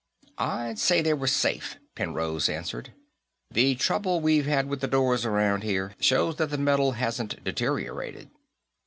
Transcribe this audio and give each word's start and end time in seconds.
"I'd 0.39 0.79
say 0.79 1.03
they 1.03 1.13
were 1.13 1.27
safe," 1.27 1.77
Penrose 1.93 2.49
answered. 2.49 2.91
"The 3.51 3.75
trouble 3.75 4.19
we've 4.19 4.47
had 4.47 4.65
with 4.65 4.81
doors 4.89 5.27
around 5.27 5.61
here 5.63 5.93
shows 5.99 6.37
that 6.37 6.49
the 6.49 6.57
metal 6.57 6.93
hasn't 6.93 7.43
deteriorated." 7.43 8.31